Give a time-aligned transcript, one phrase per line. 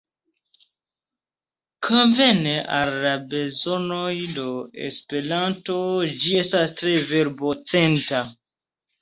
[1.87, 4.47] Konvene al la bezonoj de
[4.87, 5.77] Esperanto,
[6.25, 8.25] ĝi estas tre verbo-centra.